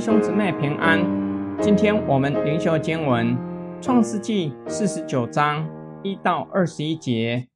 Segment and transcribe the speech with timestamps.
[0.00, 0.98] 兄姊妹平安。
[1.60, 3.36] 今天我们灵修经文
[3.82, 5.68] 《创世纪》四十九章
[6.02, 7.48] 一到二十一节。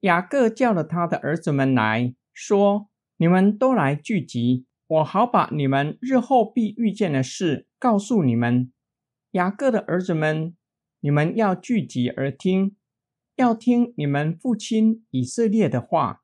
[0.00, 8.70] 雅各叫了他的儿子们来说：“你们都来聚集，我好把你们日后必遇见的事告诉你们。”
[9.32, 10.54] 雅各的儿子们，
[11.00, 12.76] 你们要聚集而听，
[13.36, 16.20] 要听你们父亲以色列的话。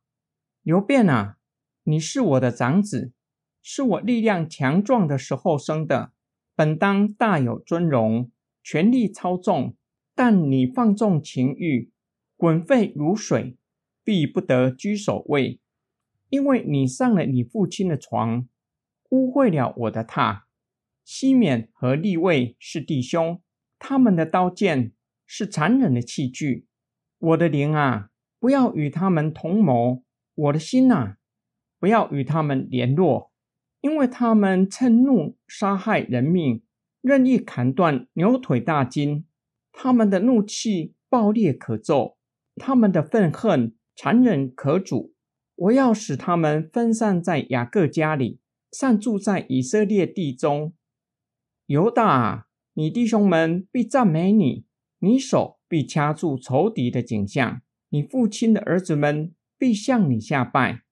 [0.63, 1.37] 刘辩啊，
[1.85, 3.13] 你是我的长子。
[3.63, 6.13] 是我力量强壮的时候生的，
[6.55, 8.31] 本当大有尊荣，
[8.63, 9.77] 权力操纵。
[10.15, 11.91] 但你放纵情欲，
[12.37, 13.57] 滚沸如水，
[14.05, 15.59] 必不得居首位，
[16.29, 18.47] 因为你上了你父亲的床，
[19.09, 20.43] 污秽了我的榻。
[21.03, 23.41] 西缅和利位是弟兄，
[23.79, 24.93] 他们的刀剑
[25.27, 26.67] 是残忍的器具。
[27.19, 30.03] 我的灵啊，不要与他们同谋；
[30.35, 31.17] 我的心啊，
[31.79, 33.32] 不要与他们联络。
[33.83, 36.63] 因为他们趁怒杀害人命，
[37.03, 39.27] 任意砍断牛腿大筋，
[39.73, 42.17] 他们的怒气暴烈可咒，
[42.57, 45.13] 他们的愤恨残忍可阻。
[45.57, 50.73] 我要使他们分散在雅各家里，散住在以色列地中。
[51.67, 54.65] 犹大，你弟兄们必赞美你，
[55.01, 60.83] 你手必掐住仇敌的景象，你父亲的儿子们必向你下拜。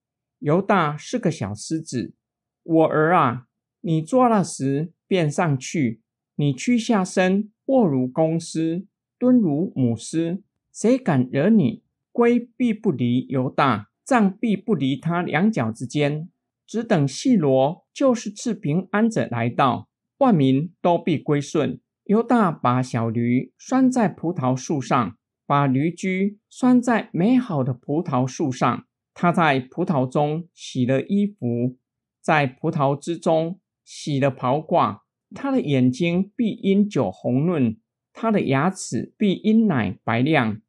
[0.41, 2.14] 犹大是个小狮子。
[2.62, 3.47] 我儿啊，
[3.80, 6.00] 你做了时便上去，
[6.36, 8.86] 你屈下身，卧如公狮，
[9.19, 10.42] 蹲如母狮。
[10.72, 11.83] 谁敢惹你？
[12.12, 16.28] 龟必不离犹大，杖必不离他两脚之间。
[16.67, 21.80] 只等细罗，就是赐平安者来到，万民都必归顺。
[22.05, 28.86] 犹大把小驴拴在葡萄树上，把驴驹拴在美好的葡萄树上。
[29.12, 31.77] 他在葡萄中洗了衣服。
[32.20, 35.00] 在葡萄之中洗了袍褂，
[35.34, 37.78] 他的眼睛必因酒红润，
[38.12, 40.61] 他的牙齿必因奶白亮。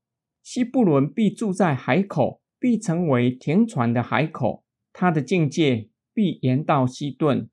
[0.42, 7.50] 西布伦必住在海口，必成为停船的海口，他的境界必延到西顿。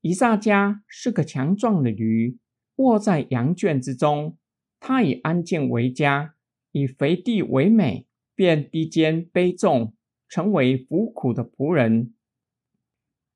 [0.00, 2.38] 以撒家是个强壮的驴，
[2.76, 4.36] 卧在羊圈之中，
[4.80, 6.34] 他以安静为家，
[6.72, 9.94] 以肥地为美，便低肩悲重，
[10.28, 12.14] 成为服苦的仆人。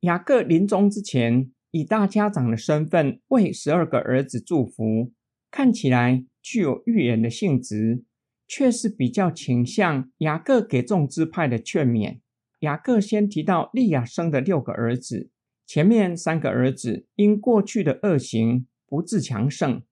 [0.03, 5.13] 雅各临终之前，以大家长的身份为十二个儿子祝福，
[5.51, 8.05] 看起来具有预言的性质，
[8.47, 12.21] 却是比较倾向雅各给众支派的劝勉。
[12.61, 15.31] 雅各先提到利亚生的六个儿子，
[15.67, 19.83] 前面三个儿子因过去的恶行不自强盛，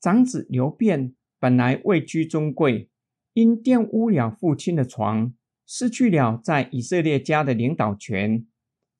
[0.00, 2.88] 长子刘辩本来位居尊贵，
[3.34, 5.34] 因玷污了父亲的床，
[5.66, 8.46] 失去了在以色列家的领导权。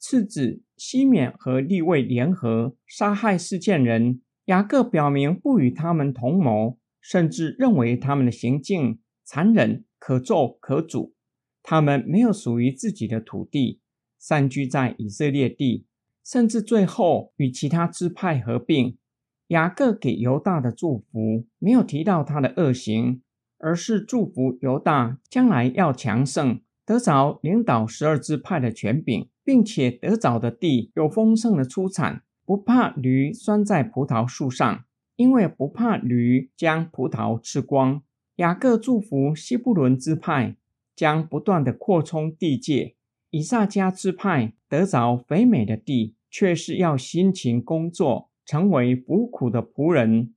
[0.02, 11.12] 次子西缅和利位联合杀害事件人，雅各表明不与他们同谋，甚至认为他们的行径残忍、可咒可诅。
[11.62, 13.80] 他们没有属于自己的土地，
[14.18, 15.86] 散居在以色列地，
[16.24, 18.98] 甚至最后与其他支派合并。
[19.46, 23.22] 雅各给犹大的祝福没有提到他的恶行，
[23.58, 29.28] 而是祝福犹大将来要强盛，得着领导十二支派的权柄。
[29.44, 34.84] 并且得早的地有丰盛的出产，不怕驴拴在葡萄树上，
[35.16, 38.02] 因为不怕驴将葡萄吃光。
[38.36, 40.56] 雅各祝福西布伦支派
[40.96, 42.94] 将不断的扩充地界，
[43.30, 50.34] 以撒加支派得着肥美的地，却是要辛勤工作，成为服苦的仆人。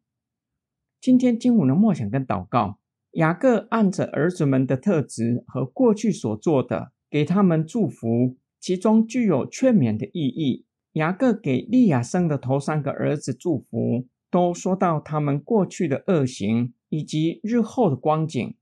[0.99, 2.79] 今天经文的默想跟祷告，
[3.11, 8.35] 雅各按着儿子们的特质和过去所做的，给他们祝福。
[8.66, 10.66] 其中具有劝勉的意义。
[10.94, 18.56] 雅各给利亚生的头三个儿子祝福，都说到他们过去的恶行以及日后的光景。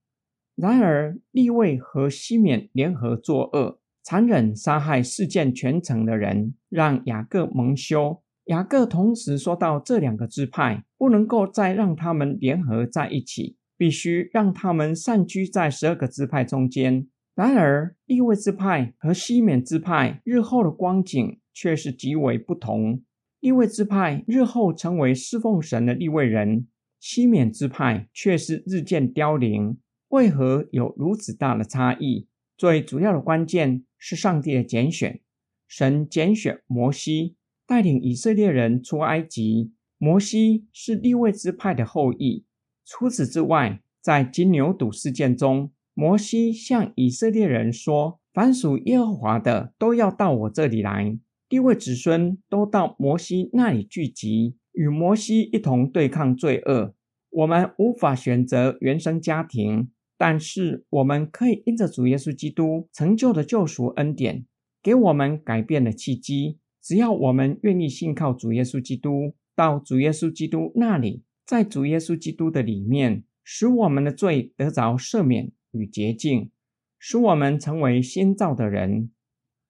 [0.57, 8.21] 然而利位和西缅联合作恶，残忍杀害事件全城的人，让雅各蒙羞。
[8.47, 17.07] 雅各同时说到这两个支派不能够再让他们联合在一起，必须让他们散居在十二个支派中间。
[17.35, 23.01] 然而，利位之派和西缅之派日后的光景却是极为不同。
[23.39, 26.67] 利位之派日后成为侍奉神的利位人，
[26.99, 29.77] 西缅之派却是日渐凋零。
[30.09, 32.27] 为何有如此大的差异？
[32.55, 35.19] 最主要的关键是上帝的拣选。
[35.67, 37.35] 神拣选摩西，
[37.65, 39.73] 带领以色列人出埃及。
[39.97, 42.45] 摩西是利位之派的后裔。
[42.85, 45.71] 除此之外，在金牛犊事件中。
[45.93, 51.17] 摩西向以色列人说：“凡属耶和华的，都要到我这里来。”
[51.47, 56.95] 地位子孙都到摩西那里聚集，与摩西一同对抗罪恶。
[57.29, 64.45] 我们无法选择原生家庭，但是我们可以因着主耶稣基督成就的救赎恩典，
[64.81, 66.57] 给我们改变的契机。
[66.81, 76.49] 只要我们愿意信靠主耶稣基督，到主耶稣基督那里，在主耶稣基督的里面，使我们的罪得着赦免与洁净，
[76.97, 79.11] 使我们成为新造的人。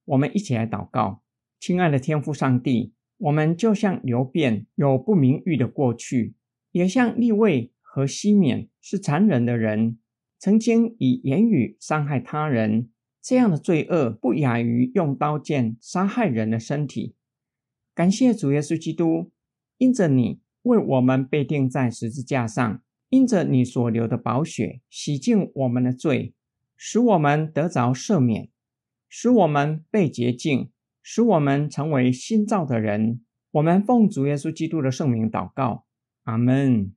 [0.05, 1.23] 我们一起来祷告。
[1.59, 6.35] 亲爱的天父上帝，我们就像流变有不名誉的过去，
[6.71, 9.97] 也像利位和西缅是残忍的人，
[10.37, 12.89] 曾经以言语伤害他人，
[13.21, 17.15] 这样的罪恶不亚于用刀剑杀害人的身体。
[17.95, 19.31] 感谢主耶稣基督，
[19.77, 22.83] 因着你为我们被钉在十字架上，
[23.13, 26.33] 因着你所流的宝血洗净我们的罪，
[26.75, 28.49] 使我们得着赦免，
[29.07, 30.71] 使我们被洁净。
[31.03, 33.21] 使我们成为新造的人。
[33.51, 35.85] 我们奉主耶稣基督的圣名祷告，
[36.23, 36.91] 阿门。